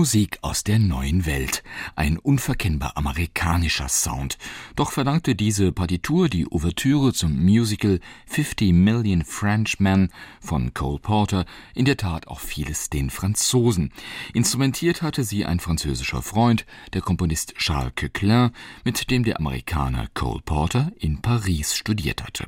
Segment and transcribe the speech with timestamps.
[0.00, 1.62] Musik aus der neuen Welt,
[1.94, 4.38] ein unverkennbar amerikanischer Sound.
[4.74, 10.08] Doch verdankte diese Partitur die Ouvertüre zum Musical 50 Million Frenchmen
[10.40, 11.44] von Cole Porter
[11.74, 13.92] in der Tat auch vieles den Franzosen.
[14.32, 18.52] Instrumentiert hatte sie ein französischer Freund, der Komponist Charles Coquelin,
[18.86, 22.46] mit dem der Amerikaner Cole Porter in Paris studiert hatte.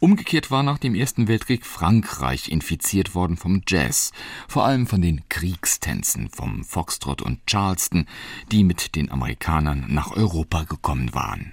[0.00, 4.12] Umgekehrt war nach dem Ersten Weltkrieg Frankreich infiziert worden vom Jazz,
[4.48, 8.06] vor allem von den Kriegstänzen, vom Foxtrot und Charleston,
[8.50, 11.52] die mit den Amerikanern nach Europa gekommen waren.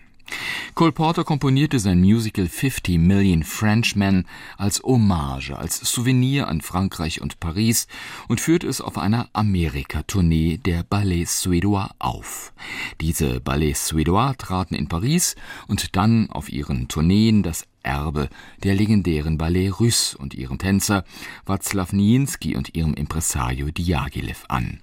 [0.76, 4.26] Cole Porter komponierte sein Musical 50 Million Frenchmen
[4.58, 7.88] als Hommage, als Souvenir an Frankreich und Paris
[8.28, 12.54] und führte es auf einer Amerika-Tournee der Ballet Suédois auf.
[13.02, 15.36] Diese Ballet Suédois traten in Paris
[15.68, 18.30] und dann auf ihren Tourneen das Erbe
[18.64, 21.06] der legendären Ballet Russe und ihrem Tänzer
[21.48, 24.82] Václav Nijinsky und ihrem Impresario Diaghilev an.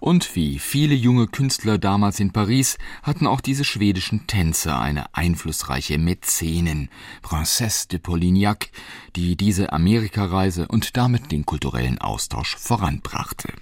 [0.00, 5.98] Und wie viele junge Künstler damals in Paris hatten auch diese schwedischen Tänzer eine einflussreiche
[5.98, 6.88] Mäzenin,
[7.22, 8.70] Princesse de Polignac,
[9.14, 13.52] die diese Amerikareise und damit den kulturellen Austausch voranbrachte.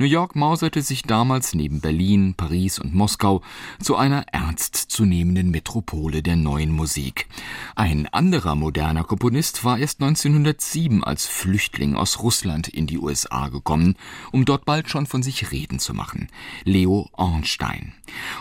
[0.00, 3.42] New York mauserte sich damals neben Berlin, Paris und Moskau
[3.82, 7.26] zu einer ernstzunehmenden Metropole der neuen Musik.
[7.74, 13.96] Ein anderer moderner Komponist war erst 1907 als Flüchtling aus Russland in die USA gekommen,
[14.30, 16.28] um dort bald schon von sich reden zu machen.
[16.62, 17.92] Leo Ornstein.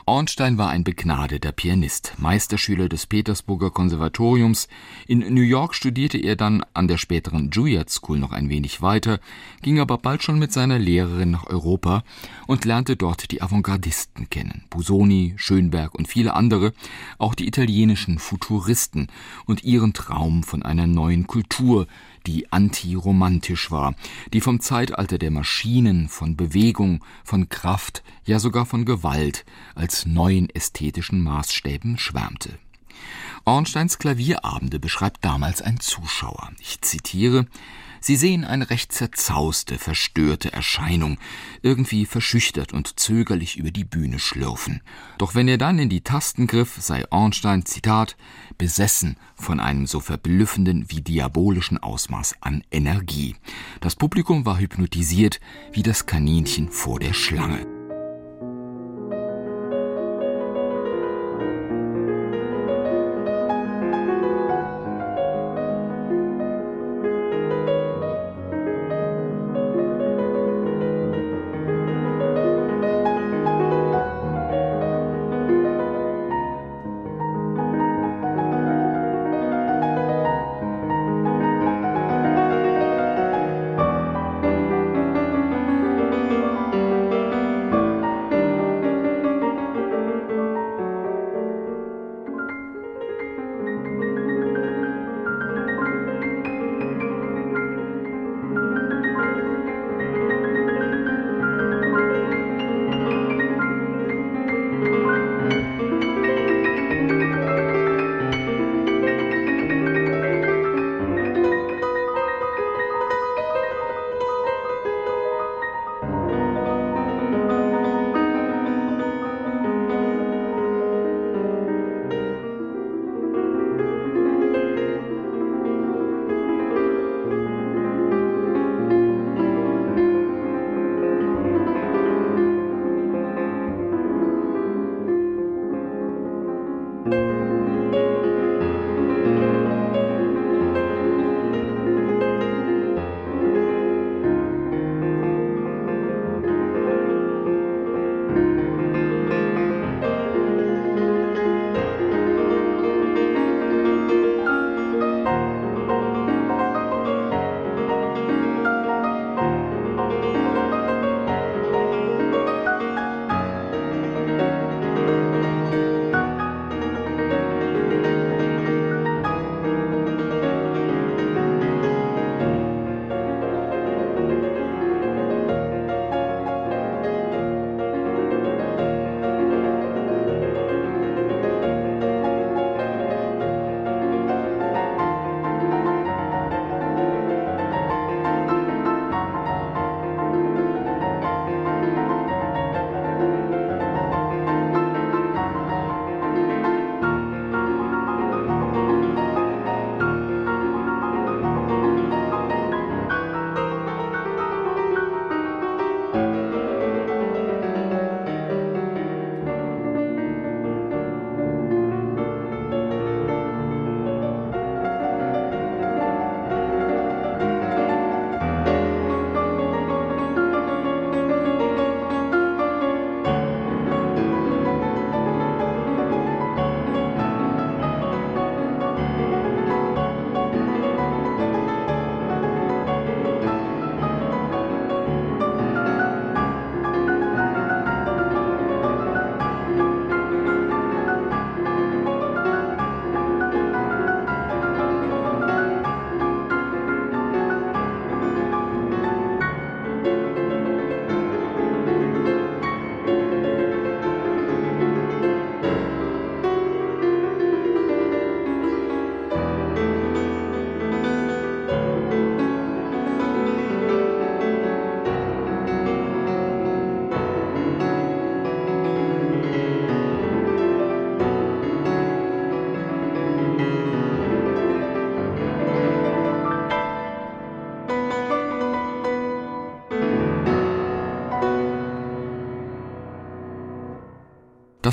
[0.05, 4.67] Ornstein war ein begnadeter Pianist, Meisterschüler des Petersburger Konservatoriums.
[5.07, 9.19] In New York studierte er dann an der späteren Juilliard School noch ein wenig weiter,
[9.63, 12.03] ging aber bald schon mit seiner Lehrerin nach Europa
[12.45, 14.65] und lernte dort die Avantgardisten kennen.
[14.69, 16.73] Busoni, Schönberg und viele andere,
[17.17, 19.07] auch die italienischen Futuristen
[19.45, 21.87] und ihren Traum von einer neuen Kultur,
[22.25, 23.95] die antiromantisch war,
[24.33, 29.45] die vom Zeitalter der Maschinen, von Bewegung, von Kraft, ja sogar von Gewalt
[29.75, 32.59] als neuen ästhetischen Maßstäben schwärmte.
[33.45, 36.51] Ornsteins Klavierabende beschreibt damals ein Zuschauer.
[36.59, 37.47] Ich zitiere
[37.99, 41.17] Sie sehen eine recht zerzauste, verstörte Erscheinung,
[41.61, 44.81] irgendwie verschüchtert und zögerlich über die Bühne schlürfen.
[45.17, 48.17] Doch wenn er dann in die Tasten griff, sei Ornstein, Zitat,
[48.57, 53.35] besessen von einem so verblüffenden wie diabolischen Ausmaß an Energie.
[53.81, 55.39] Das Publikum war hypnotisiert
[55.71, 57.76] wie das Kaninchen vor der Schlange.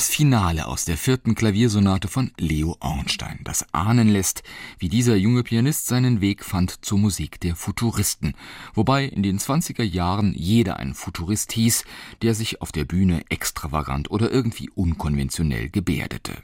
[0.05, 4.43] Das Finale aus der vierten Klaviersonate von Leo Ornstein, das ahnen lässt,
[4.79, 8.35] wie dieser junge Pianist seinen Weg fand zur Musik der Futuristen,
[8.75, 11.85] wobei in den 20er Jahren jeder ein Futurist hieß,
[12.21, 16.35] der sich auf der Bühne extravagant oder irgendwie unkonventionell gebärdete.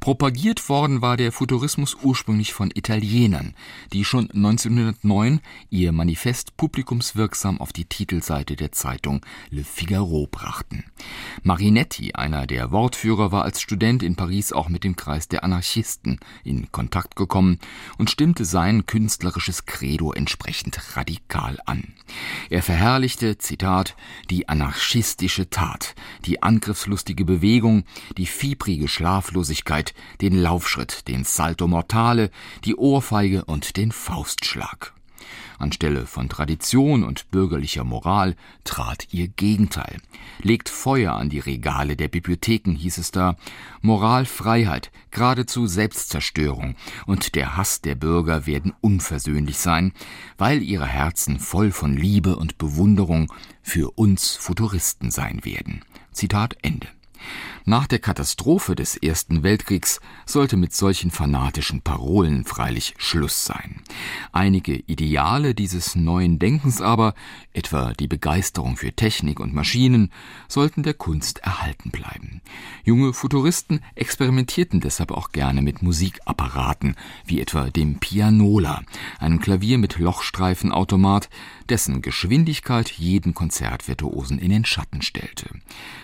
[0.00, 3.54] Propagiert worden war der Futurismus ursprünglich von Italienern,
[3.92, 10.84] die schon 1909 ihr Manifest publikumswirksam auf die Titelseite der Zeitung Le Figaro brachten.
[11.42, 16.18] Marinetti, einer der Wortführer, war als Student in Paris auch mit dem Kreis der Anarchisten
[16.44, 17.58] in Kontakt gekommen
[17.98, 21.92] und stimmte sein künstlerisches Credo entsprechend radikal an.
[22.48, 23.96] Er verherrlichte, Zitat,
[24.30, 27.84] die anarchistische Tat, die angriffslustige Bewegung,
[28.16, 29.39] die fiebrige Schlaflosigkeit,
[30.20, 32.30] den Laufschritt, den Salto Mortale,
[32.64, 34.94] die Ohrfeige und den Faustschlag.
[35.58, 39.98] Anstelle von Tradition und bürgerlicher Moral trat ihr Gegenteil.
[40.42, 43.36] Legt Feuer an die Regale der Bibliotheken, hieß es da.
[43.82, 49.92] Moralfreiheit, geradezu Selbstzerstörung und der Hass der Bürger werden unversöhnlich sein,
[50.38, 53.32] weil ihre Herzen voll von Liebe und Bewunderung
[53.62, 55.84] für uns Futuristen sein werden.
[56.12, 56.88] Zitat Ende.
[57.64, 63.82] Nach der Katastrophe des Ersten Weltkriegs sollte mit solchen fanatischen Parolen freilich Schluss sein.
[64.32, 67.14] Einige Ideale dieses neuen Denkens aber,
[67.52, 70.10] etwa die Begeisterung für Technik und Maschinen,
[70.48, 72.40] sollten der Kunst erhalten bleiben.
[72.84, 76.96] Junge Futuristen experimentierten deshalb auch gerne mit Musikapparaten,
[77.26, 78.82] wie etwa dem Pianola,
[79.18, 81.28] einem Klavier mit Lochstreifenautomat,
[81.70, 85.48] dessen Geschwindigkeit jeden Konzertvirtuosen in den Schatten stellte.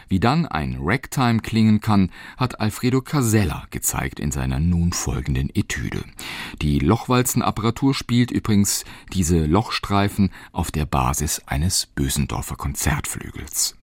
[0.09, 6.05] Wie dann ein Ragtime klingen kann, hat Alfredo Casella gezeigt in seiner nun folgenden Etüde.
[6.63, 13.76] Die Lochwalzenapparatur spielt übrigens diese Lochstreifen auf der Basis eines Bösendorfer Konzertflügels.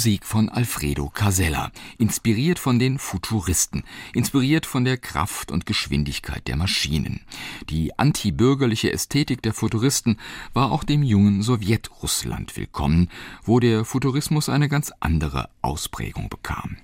[0.00, 3.82] Musik von Alfredo Casella, inspiriert von den Futuristen,
[4.14, 7.20] inspiriert von der Kraft und Geschwindigkeit der Maschinen.
[7.68, 10.18] Die antibürgerliche Ästhetik der Futuristen
[10.54, 13.10] war auch dem jungen Sowjetrussland willkommen,
[13.44, 16.78] wo der Futurismus eine ganz andere Ausprägung bekam.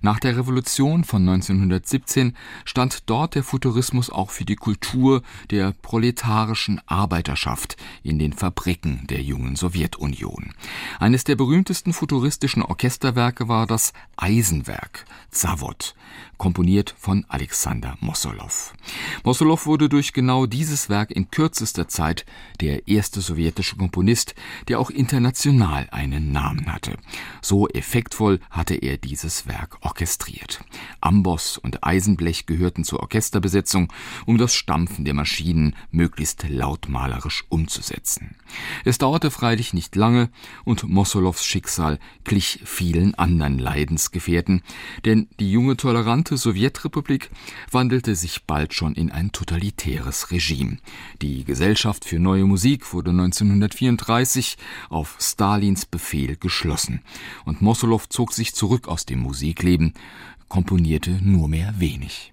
[0.00, 6.80] Nach der Revolution von 1917 stand dort der Futurismus auch für die Kultur der proletarischen
[6.86, 10.54] Arbeiterschaft in den Fabriken der jungen Sowjetunion.
[10.98, 15.94] Eines der berühmtesten futuristischen Orchesterwerke war das Eisenwerk Zawod,
[16.38, 18.72] komponiert von Alexander Mossolow.
[19.24, 22.24] Mossolow wurde durch genau dieses Werk in kürzester Zeit
[22.60, 24.34] der erste sowjetische Komponist,
[24.68, 26.96] der auch international einen Namen hatte.
[27.40, 30.64] So effektvoll hatte er dieses Werk orchestriert.
[31.00, 33.92] Amboss und Eisenblech gehörten zur Orchesterbesetzung,
[34.26, 38.36] um das Stampfen der Maschinen möglichst lautmalerisch umzusetzen.
[38.84, 40.30] Es dauerte freilich nicht lange
[40.64, 44.62] und Mossolows Schicksal glich vielen anderen Leidensgefährten,
[45.04, 47.30] denn die junge tolerante Sowjetrepublik
[47.70, 50.78] wandelte sich bald schon in ein totalitäres Regime.
[51.20, 54.56] Die Gesellschaft für neue Musik wurde 1934
[54.90, 57.02] auf Stalins Befehl geschlossen,
[57.44, 59.94] und Mossolow zog sich zurück aus dem Musikleben,
[60.48, 62.31] komponierte nur mehr wenig.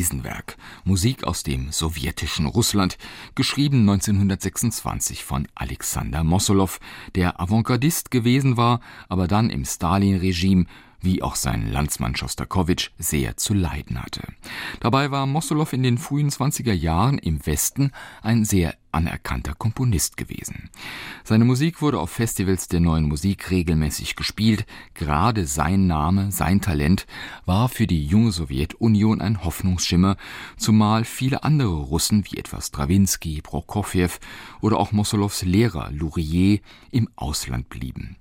[0.00, 2.96] Eisenwerk, Musik aus dem sowjetischen Russland,
[3.34, 6.80] geschrieben 1926 von Alexander Mossolow,
[7.14, 10.64] der Avantgardist gewesen war, aber dann im Stalin-Regime
[11.02, 14.22] wie auch sein Landsmann Schostakowitsch, sehr zu leiden hatte.
[14.80, 17.90] Dabei war Mossolow in den frühen 20er Jahren im Westen
[18.22, 20.70] ein sehr anerkannter Komponist gewesen.
[21.24, 24.66] Seine Musik wurde auf Festivals der neuen Musik regelmäßig gespielt.
[24.94, 27.06] Gerade sein Name, sein Talent
[27.46, 30.16] war für die junge Sowjetunion ein Hoffnungsschimmer,
[30.56, 34.10] zumal viele andere Russen wie etwa Strawinski, Prokofjew
[34.60, 38.16] oder auch Mossolows Lehrer Lourier im Ausland blieben.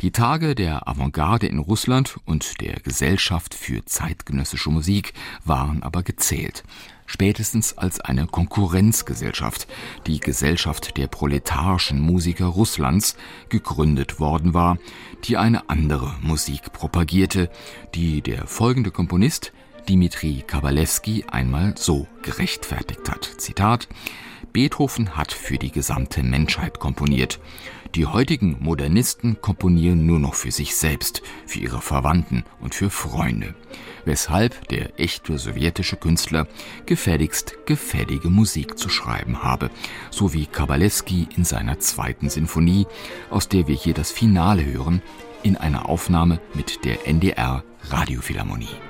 [0.00, 5.12] Die Tage der Avantgarde in Russland und der Gesellschaft für zeitgenössische Musik
[5.44, 6.64] waren aber gezählt
[7.10, 9.66] spätestens als eine Konkurrenzgesellschaft,
[10.06, 13.16] die Gesellschaft der proletarischen Musiker Russlands,
[13.48, 14.78] gegründet worden war,
[15.24, 17.50] die eine andere Musik propagierte,
[17.96, 19.52] die der folgende Komponist
[19.88, 23.24] Dimitri Kabalewski einmal so gerechtfertigt hat.
[23.38, 23.88] Zitat
[24.52, 27.40] Beethoven hat für die gesamte Menschheit komponiert.
[27.96, 33.56] Die heutigen Modernisten komponieren nur noch für sich selbst, für ihre Verwandten und für Freunde,
[34.04, 36.46] weshalb der echte sowjetische Künstler
[36.86, 39.70] gefälligst gefällige Musik zu schreiben habe,
[40.10, 42.86] so wie Kabalewski in seiner zweiten Sinfonie,
[43.30, 45.02] aus der wir hier das Finale hören,
[45.42, 48.89] in einer Aufnahme mit der NDR Radiophilharmonie.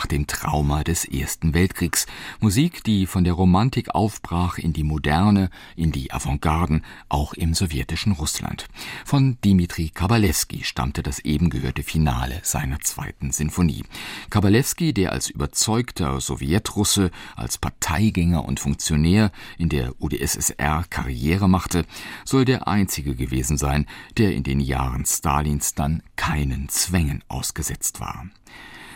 [0.00, 2.06] Nach dem Trauma des Ersten Weltkriegs.
[2.40, 8.12] Musik, die von der Romantik aufbrach in die Moderne, in die Avantgarden, auch im sowjetischen
[8.12, 8.66] Russland.
[9.04, 13.84] Von Dimitri Kabalewski stammte das eben gehörte Finale seiner zweiten Sinfonie.
[14.30, 21.84] Kabalewski, der als überzeugter Sowjetrusse, als Parteigänger und Funktionär in der UdSSR Karriere machte,
[22.24, 23.84] soll der einzige gewesen sein,
[24.16, 28.24] der in den Jahren Stalins dann keinen Zwängen ausgesetzt war.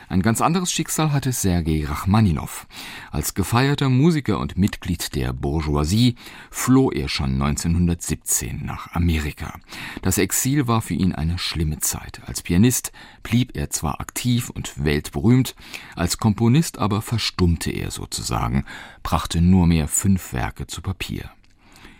[0.09, 2.67] Ein ganz anderes Schicksal hatte Sergei Rachmaninow.
[3.11, 6.17] Als gefeierter Musiker und Mitglied der Bourgeoisie
[6.51, 9.59] floh er schon 1917 nach Amerika.
[10.03, 12.21] Das Exil war für ihn eine schlimme Zeit.
[12.27, 15.55] Als Pianist blieb er zwar aktiv und weltberühmt,
[15.97, 18.65] als Komponist aber verstummte er sozusagen,
[19.03, 21.31] brachte nur mehr fünf Werke zu Papier.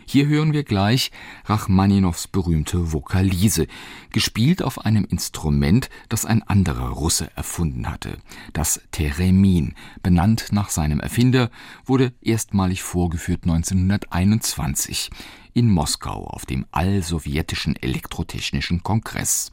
[0.07, 1.11] Hier hören wir gleich
[1.47, 3.67] Rachmaninows berühmte Vokalise,
[4.11, 8.19] gespielt auf einem Instrument, das ein anderer Russe erfunden hatte.
[8.53, 11.51] Das Theremin, benannt nach seinem Erfinder,
[11.85, 15.11] wurde erstmalig vorgeführt 1921
[15.55, 19.53] in Moskau auf dem Allsowjetischen Elektrotechnischen Kongress.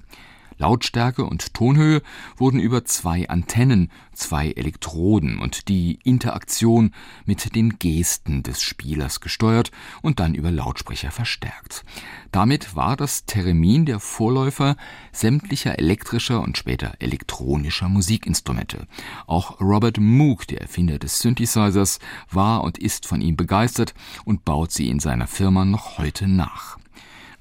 [0.58, 2.02] Lautstärke und Tonhöhe
[2.38, 6.94] wurden über zwei Antennen, zwei Elektroden und die Interaktion
[7.26, 11.84] mit den Gesten des Spielers gesteuert und dann über Lautsprecher verstärkt.
[12.32, 14.76] Damit war das Theremin der Vorläufer
[15.12, 18.88] sämtlicher elektrischer und später elektronischer Musikinstrumente.
[19.28, 23.94] Auch Robert Moog, der Erfinder des Synthesizers, war und ist von ihm begeistert
[24.26, 26.81] und baut sie in seiner Firma noch heute nach.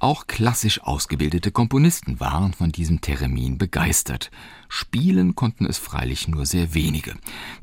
[0.01, 4.31] Auch klassisch ausgebildete Komponisten waren von diesem Theremin begeistert.
[4.71, 7.15] Spielen konnten es freilich nur sehr wenige.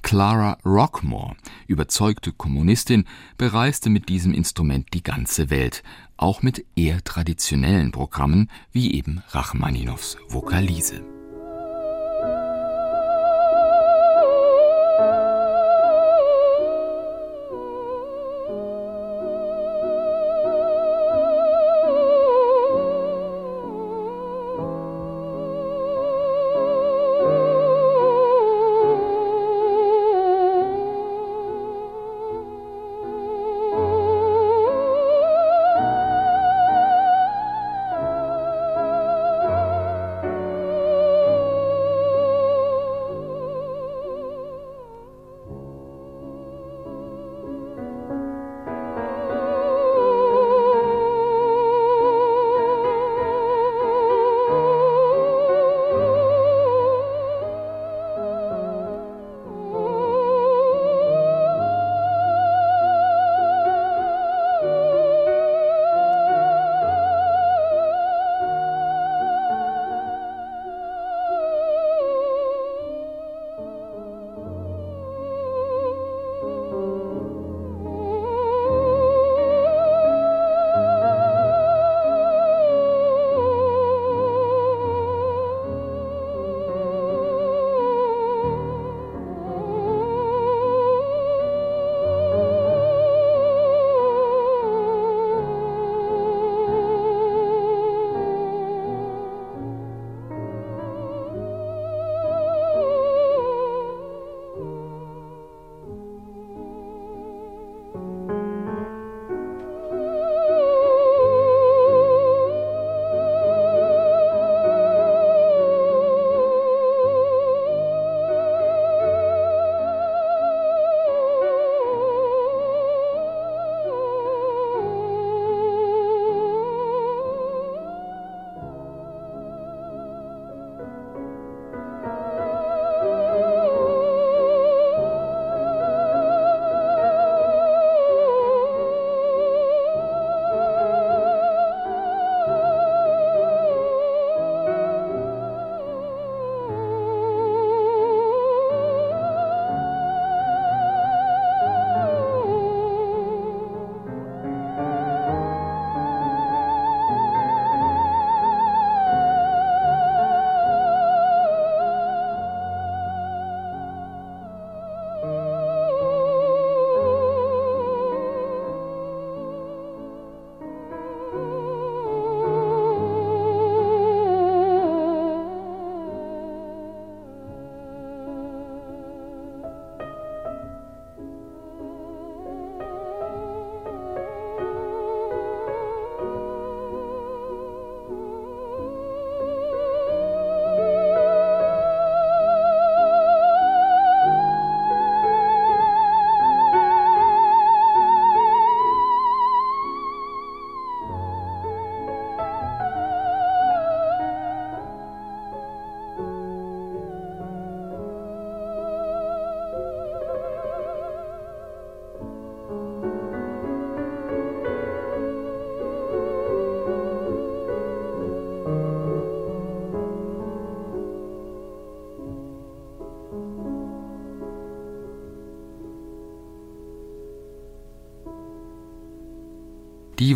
[0.04, 3.06] Clara Rockmore, überzeugte Kommunistin,
[3.40, 5.82] bereiste mit diesem Instrument die ganze Welt,
[6.16, 11.17] auch mit eher traditionellen Programmen wie eben Rachmaninows Vokalise.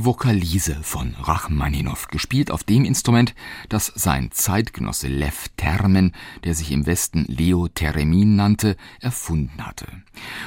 [0.05, 3.35] Vokalise von Rachmaninow, gespielt auf dem Instrument,
[3.69, 9.87] das sein Zeitgenosse Lev Termen, der sich im Westen Leo Theremin nannte, erfunden hatte.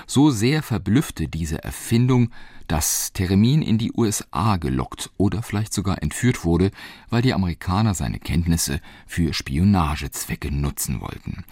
[0.06, 2.30] So sehr verblüffte diese Erfindung
[2.74, 6.72] dass Theremin in die USA gelockt oder vielleicht sogar entführt wurde,
[7.08, 11.44] weil die Amerikaner seine Kenntnisse für Spionagezwecke nutzen wollten.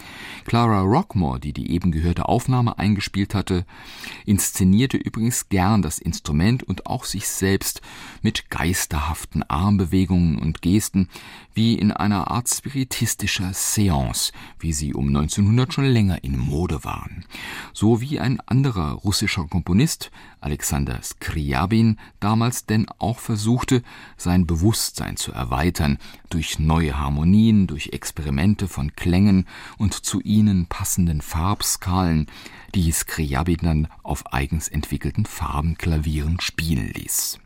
[0.43, 3.65] Clara Rockmore, die die eben gehörte Aufnahme eingespielt hatte,
[4.25, 7.81] inszenierte übrigens gern das Instrument und auch sich selbst
[8.21, 11.07] mit geisterhaften Armbewegungen und Gesten,
[11.53, 17.23] wie in einer Art spiritistischer Seance, wie sie um 1900 schon länger in Mode waren.
[17.71, 23.83] So wie ein anderer russischer Komponist, Alexander Skriabin, damals denn auch versuchte,
[24.17, 25.97] sein Bewusstsein zu erweitern
[26.29, 29.47] durch neue Harmonien, durch Experimente von Klängen
[29.77, 32.27] und zu ihnen passenden Farbskalen,
[32.75, 37.39] die Skriabin dann auf eigens entwickelten Farbenklavieren spielen ließ.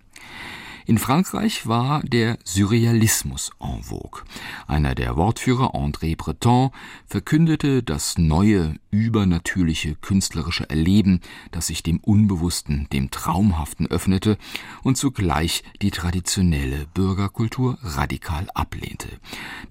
[0.87, 4.23] In Frankreich war der Surrealismus en vogue.
[4.67, 6.71] Einer der Wortführer, André Breton,
[7.05, 11.19] verkündete das neue, übernatürliche künstlerische Erleben,
[11.51, 14.37] das sich dem Unbewussten, dem Traumhaften öffnete
[14.81, 19.09] und zugleich die traditionelle Bürgerkultur radikal ablehnte.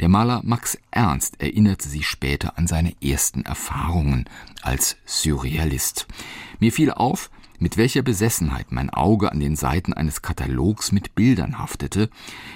[0.01, 4.29] Der Maler Max Ernst erinnerte sich später an seine ersten Erfahrungen
[4.61, 6.07] als Surrealist.
[6.61, 11.59] Mir fiel auf, mit welcher Besessenheit mein Auge an den Seiten eines Katalogs mit Bildern
[11.59, 12.11] haftete,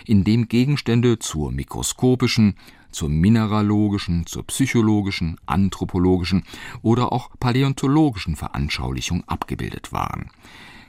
[0.06, 2.56] in dem Gegenstände zur mikroskopischen,
[2.90, 6.44] zur mineralogischen, zur psychologischen, anthropologischen
[6.82, 10.30] oder auch paläontologischen Veranschaulichung abgebildet waren.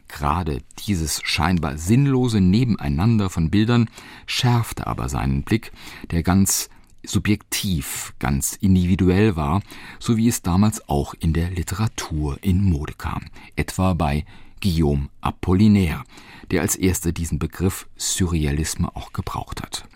[0.08, 3.90] Gerade dieses scheinbar sinnlose Nebeneinander von Bildern
[4.26, 5.72] schärfte aber seinen Blick,
[6.12, 6.70] der ganz
[7.04, 9.62] subjektiv, ganz individuell war,
[10.00, 13.26] so wie es damals auch in der Literatur in Mode kam,
[13.56, 14.26] etwa bei
[14.62, 16.04] Guillaume Apollinaire,
[16.52, 19.88] der als erster diesen Begriff Surrealisme auch gebraucht hat.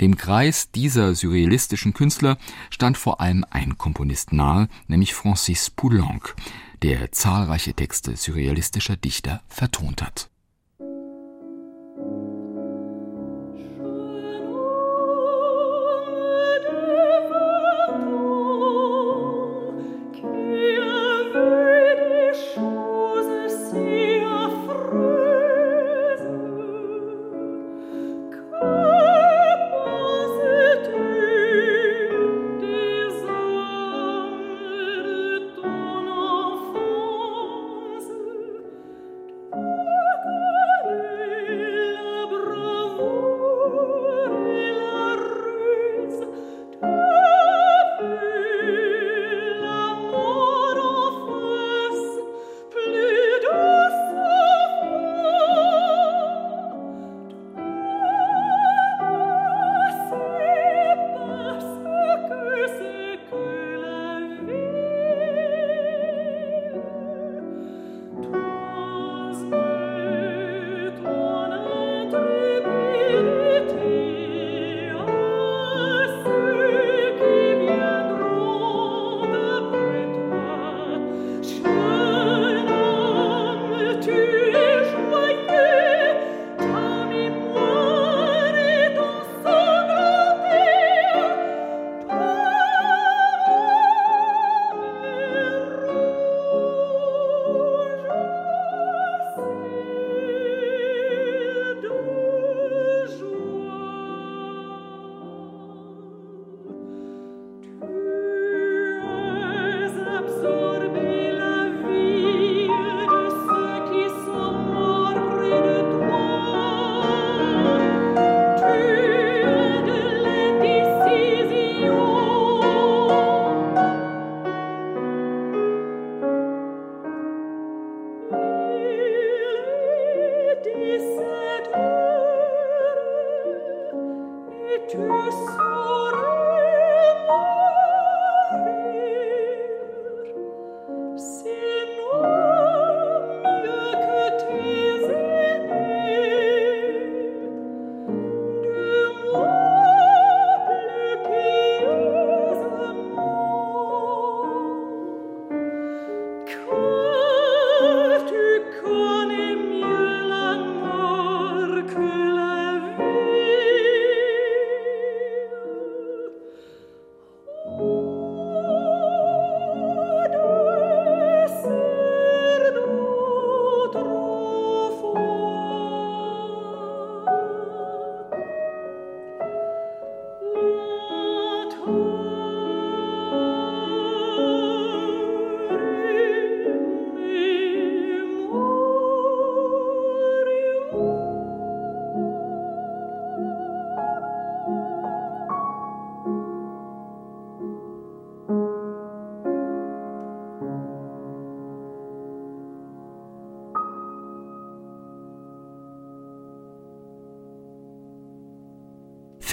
[0.00, 2.38] Dem Kreis dieser surrealistischen Künstler
[2.70, 6.34] stand vor allem ein Komponist nahe, nämlich Francis Poulenc,
[6.82, 10.30] der zahlreiche Texte surrealistischer Dichter vertont hat.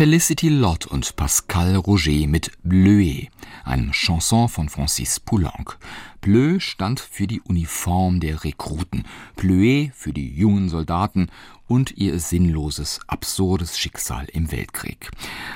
[0.02, 3.30] Felicity Lott und Pascal Roger mit Bleuet,
[3.64, 5.78] einem Chanson von Francis Poulenc.
[6.22, 11.28] Bleu stand für die Uniform der Rekruten, Bleuet für die jungen Soldaten
[11.68, 15.12] und ihr sinnloses, absurdes Schicksal im Weltkrieg.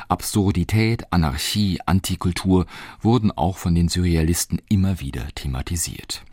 [0.10, 2.68] Absurdität, Anarchie, Antikultur
[3.02, 6.24] wurden auch von den Surrealisten immer wieder thematisiert.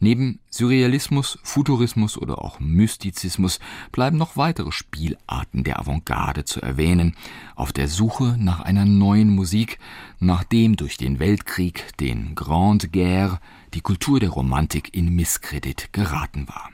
[0.00, 3.58] Neben Surrealismus, Futurismus oder auch Mystizismus
[3.90, 7.16] bleiben noch weitere Spielarten der Avantgarde zu erwähnen,
[7.56, 9.78] auf der Suche nach einer neuen Musik,
[10.20, 13.40] nachdem durch den Weltkrieg, den Grande Guerre,
[13.74, 16.70] die Kultur der Romantik in Misskredit geraten war.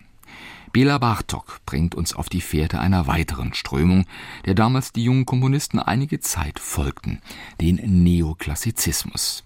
[0.74, 4.06] Bela Bartok bringt uns auf die Fährte einer weiteren Strömung,
[4.44, 7.20] der damals die jungen Komponisten einige Zeit folgten,
[7.60, 9.44] den Neoklassizismus.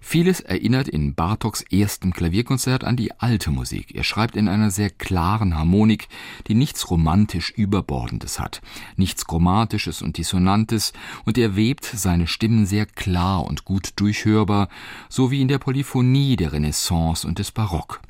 [0.00, 3.94] Vieles erinnert in Bartoks erstem Klavierkonzert an die alte Musik.
[3.94, 6.08] Er schreibt in einer sehr klaren Harmonik,
[6.48, 8.62] die nichts romantisch Überbordendes hat,
[8.96, 10.94] nichts Chromatisches und Dissonantes,
[11.26, 14.68] und er webt seine Stimmen sehr klar und gut durchhörbar,
[15.10, 18.00] so wie in der Polyphonie der Renaissance und des Barock.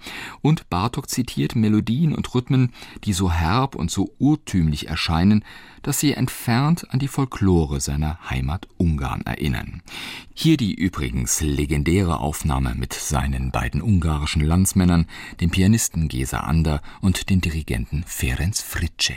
[0.41, 2.73] Und Bartok zitiert Melodien und Rhythmen Rhythmen,
[3.05, 5.45] die so herb und so urtümlich erscheinen,
[5.83, 9.83] dass sie entfernt an die Folklore seiner Heimat Ungarn erinnern.
[10.35, 15.07] Hier die übrigens legendäre Aufnahme mit seinen beiden ungarischen Landsmännern,
[15.41, 19.15] dem Pianisten Gesa Ander und dem Dirigenten Ferenc Fritsche.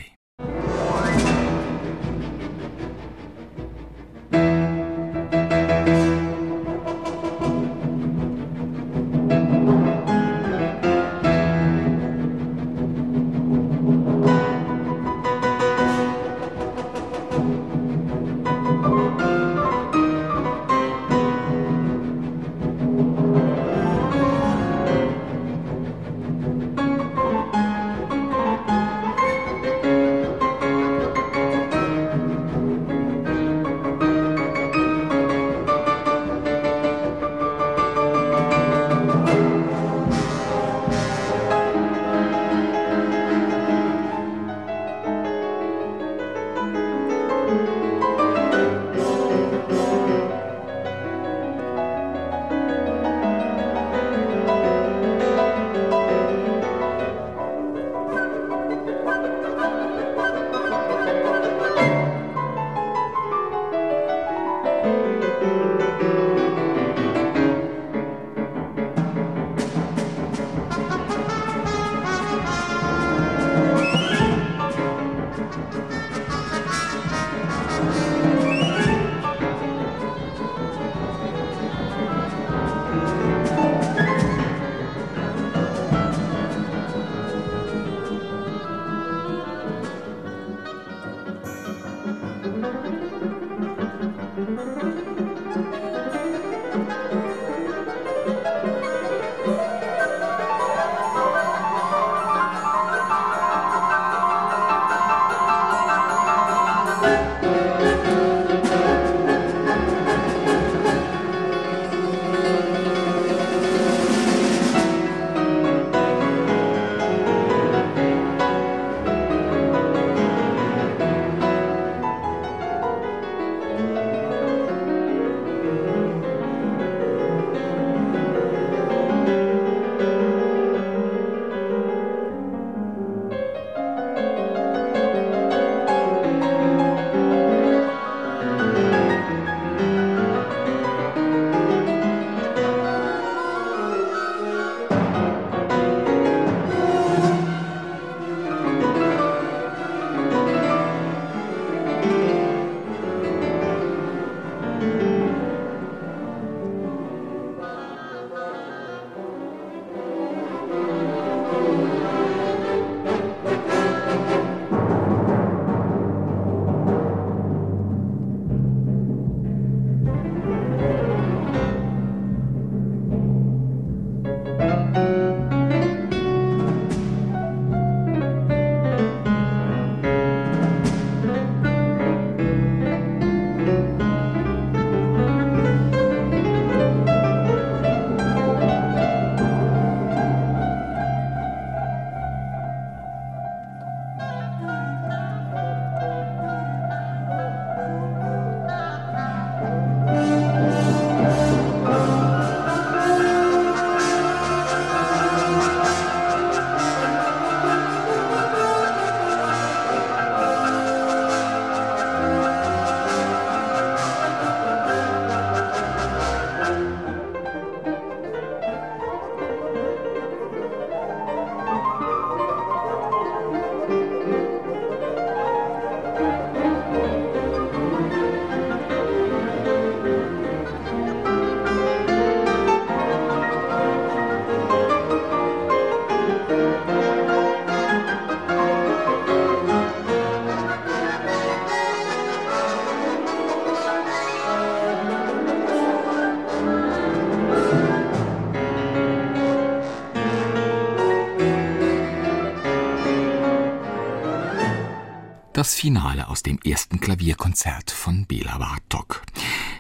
[255.86, 259.22] Finale aus dem ersten Klavierkonzert von Bela Bartok.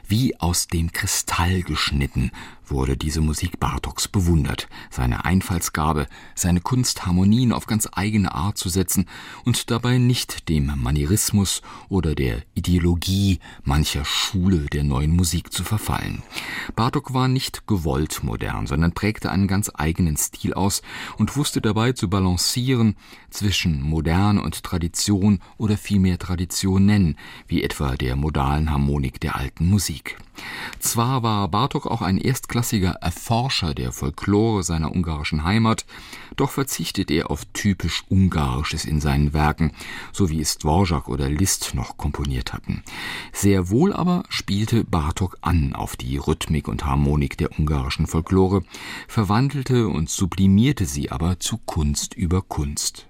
[0.07, 2.29] Wie aus dem Kristall geschnitten
[2.67, 8.69] wurde diese Musik Bartoks bewundert, seine Einfallsgabe, seine Kunst, Harmonien auf ganz eigene Art zu
[8.69, 9.07] setzen
[9.45, 16.21] und dabei nicht dem Manierismus oder der Ideologie mancher Schule der neuen Musik zu verfallen.
[16.75, 20.83] Bartok war nicht gewollt modern, sondern prägte einen ganz eigenen Stil aus
[21.17, 22.95] und wusste dabei zu balancieren
[23.31, 29.67] zwischen Moderne und Tradition oder vielmehr Tradition nennen, wie etwa der modalen Harmonik der alten
[29.67, 30.17] Musik.
[30.79, 35.85] Zwar war Bartok auch ein erstklassiger Erforscher der Folklore seiner ungarischen Heimat,
[36.35, 39.71] doch verzichtet er auf typisch Ungarisches in seinen Werken,
[40.11, 42.83] so wie es Dvorak oder Liszt noch komponiert hatten.
[43.31, 48.63] Sehr wohl aber spielte Bartok an auf die Rhythmik und Harmonik der ungarischen Folklore,
[49.07, 53.07] verwandelte und sublimierte sie aber zu Kunst über Kunst.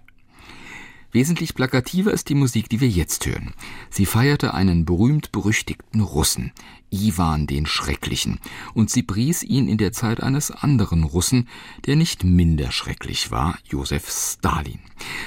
[1.15, 3.53] Wesentlich plakativer ist die Musik, die wir jetzt hören.
[3.89, 6.51] Sie feierte einen berühmt-berüchtigten Russen,
[6.95, 8.39] Iwan den Schrecklichen,
[8.73, 11.47] und sie pries ihn in der Zeit eines anderen Russen,
[11.85, 14.79] der nicht minder schrecklich war, Josef Stalin.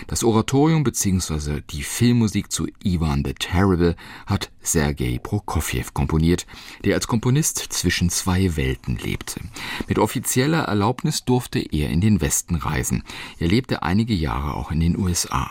[0.07, 1.61] Das Oratorium bzw.
[1.71, 3.97] die Filmmusik zu Iwan the Terrible
[4.27, 6.47] hat Sergei Prokofjew komponiert,
[6.85, 9.41] der als Komponist zwischen zwei Welten lebte.
[9.87, 13.03] Mit offizieller Erlaubnis durfte er in den Westen reisen.
[13.39, 15.51] Er lebte einige Jahre auch in den USA.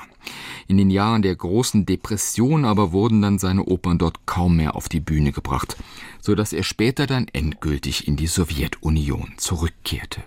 [0.67, 4.89] In den Jahren der großen Depression aber wurden dann seine Opern dort kaum mehr auf
[4.89, 5.77] die Bühne gebracht,
[6.21, 10.23] so dass er später dann endgültig in die Sowjetunion zurückkehrte.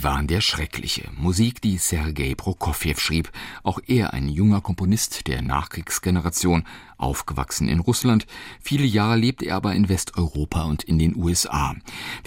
[0.00, 3.30] Ivan der Schreckliche, Musik, die Sergei Prokofjew schrieb,
[3.62, 6.64] auch er ein junger Komponist der Nachkriegsgeneration,
[7.00, 8.26] aufgewachsen in Russland.
[8.60, 11.74] Viele Jahre lebte er aber in Westeuropa und in den USA.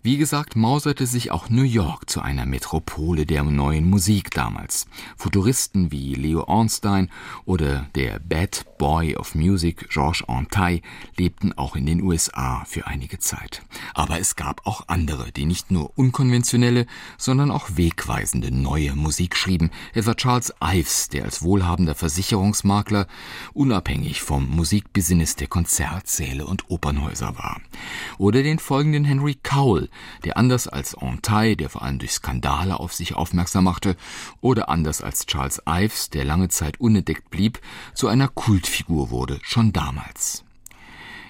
[0.01, 4.85] Wie gesagt, mauserte sich auch New York zu einer Metropole der neuen Musik damals.
[5.17, 7.09] Futuristen wie Leo Ornstein
[7.45, 10.81] oder der Bad Boy of Music Georges Antaille
[11.17, 13.61] lebten auch in den USA für einige Zeit.
[13.93, 16.85] Aber es gab auch andere, die nicht nur unkonventionelle,
[17.17, 23.07] sondern auch wegweisende neue Musik schrieben, etwa Charles Ives, der als wohlhabender Versicherungsmakler
[23.53, 27.59] unabhängig vom Musikbusiness der Konzertsäle und Opernhäuser war.
[28.17, 29.89] Oder den folgenden Henry Cowell,
[30.23, 33.97] der anders als Antaille, der vor allem durch Skandale auf sich aufmerksam machte,
[34.39, 37.59] oder anders als Charles Ives, der lange Zeit unentdeckt blieb,
[37.93, 40.45] zu einer Kultfigur wurde, schon damals.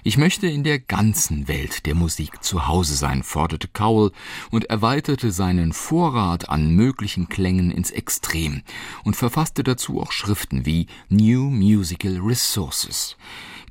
[0.06, 4.10] Ich möchte in der ganzen Welt der Musik zu Hause sein, forderte Cowell
[4.50, 8.60] und erweiterte seinen Vorrat an möglichen Klängen ins Extrem
[9.04, 13.16] und verfasste dazu auch Schriften wie New Musical Resources.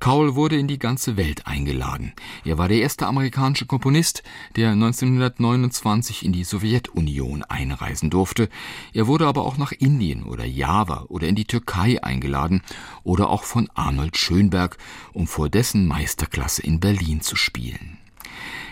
[0.03, 2.11] Cowell wurde in die ganze Welt eingeladen.
[2.43, 4.21] Er war der erste amerikanische Komponist,
[4.57, 8.49] der 1929 in die Sowjetunion einreisen durfte.
[8.91, 12.63] Er wurde aber auch nach Indien oder Java oder in die Türkei eingeladen
[13.03, 14.77] oder auch von Arnold Schönberg,
[15.13, 17.97] um vor dessen Meisterklasse in Berlin zu spielen.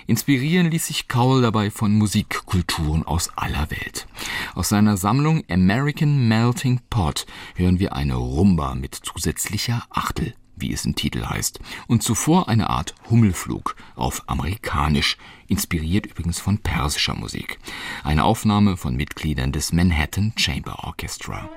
[0.08, 4.06] Inspirieren ließ sich Cowell dabei von Musikkulturen aus aller Welt.
[4.54, 7.26] Aus seiner Sammlung American Melting Pot
[7.56, 12.70] hören wir eine Rumba mit zusätzlicher Achtel wie es im Titel heißt, und zuvor eine
[12.70, 17.60] Art Hummelflug auf amerikanisch, inspiriert übrigens von persischer Musik.
[18.04, 21.50] Eine Aufnahme von Mitgliedern des Manhattan Chamber Orchestra.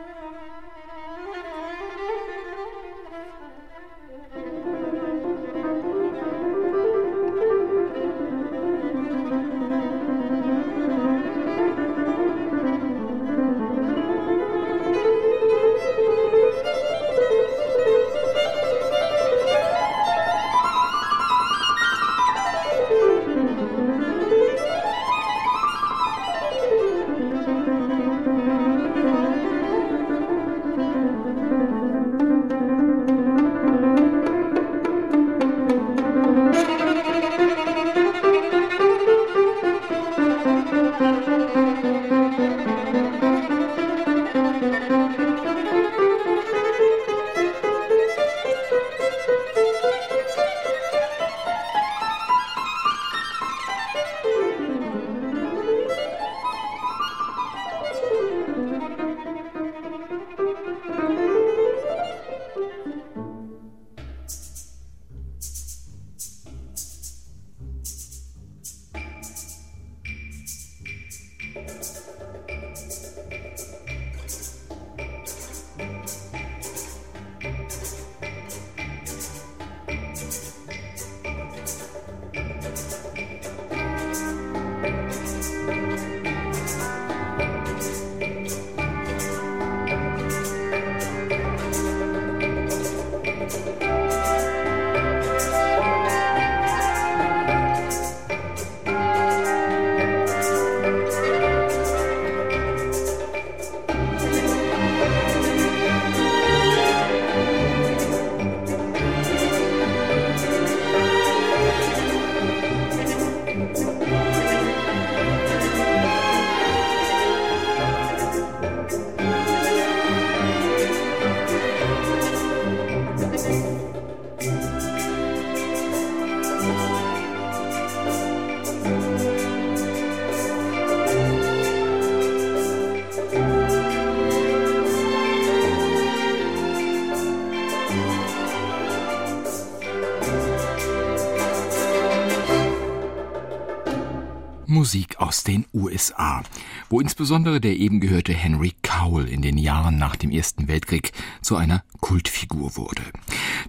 [144.84, 146.42] Musik aus den USA,
[146.90, 151.56] wo insbesondere der eben gehörte Henry Cowell in den Jahren nach dem Ersten Weltkrieg zu
[151.56, 153.00] einer Kultfigur wurde.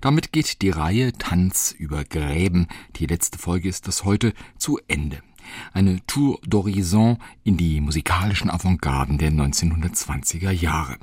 [0.02, 5.24] Damit geht die Reihe Tanz über Gräben, die letzte Folge ist das heute, zu Ende.
[5.72, 10.98] Eine Tour d'Horizon in die musikalischen Avantgarden der 1920er Jahre.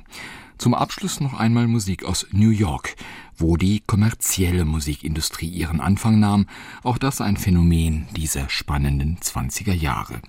[0.63, 2.95] Zum Abschluss noch einmal Musik aus New York,
[3.35, 6.45] wo die kommerzielle Musikindustrie ihren Anfang nahm,
[6.83, 10.21] auch das ein Phänomen dieser spannenden 20er Jahre.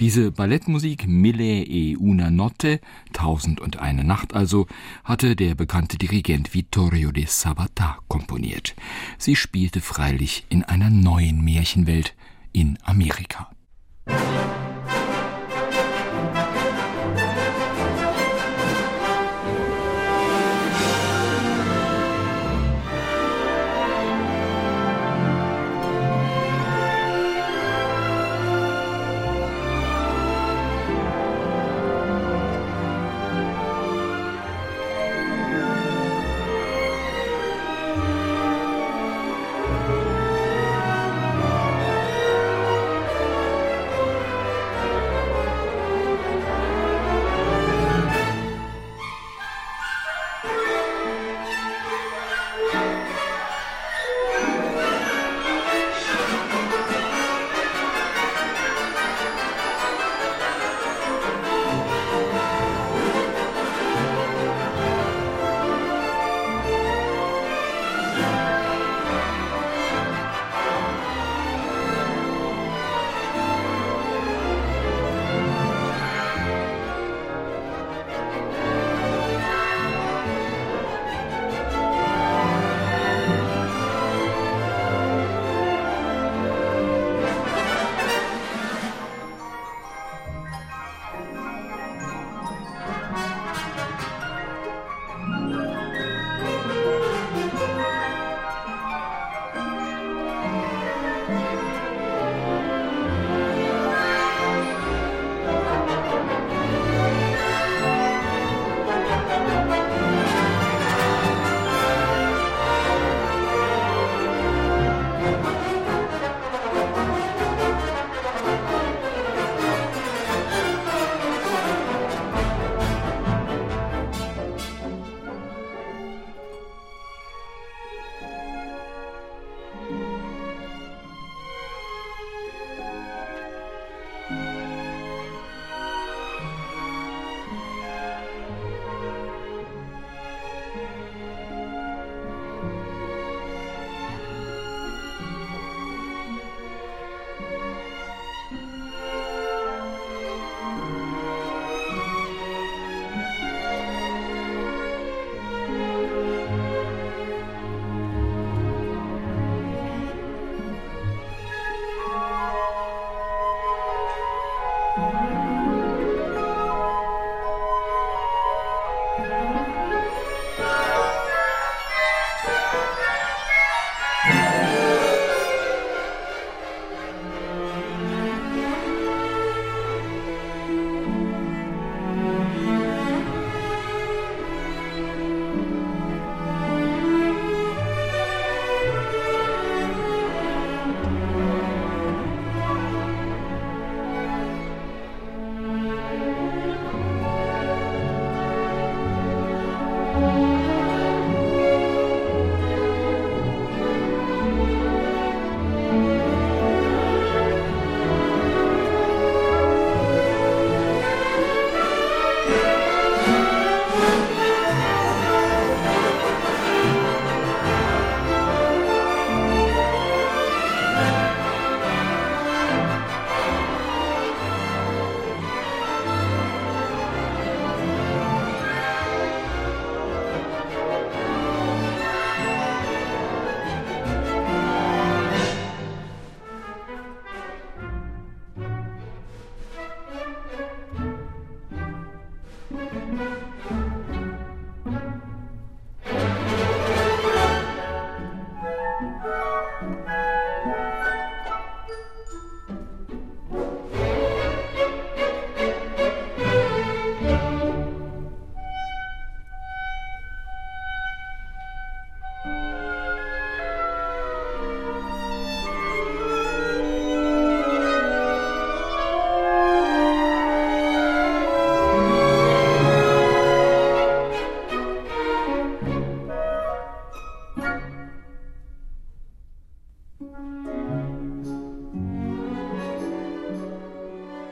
[0.00, 2.80] Diese Ballettmusik Mille e una notte,
[3.12, 4.66] Tausend und eine Nacht also,
[5.04, 8.74] hatte der bekannte Dirigent Vittorio de Sabata komponiert.
[9.18, 12.14] Sie spielte freilich in einer neuen Märchenwelt
[12.54, 13.50] in Amerika.
[14.06, 14.77] Musik